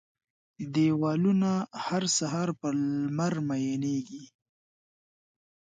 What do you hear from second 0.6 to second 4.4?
دیوالونه، هر سهار په لمر میینیږې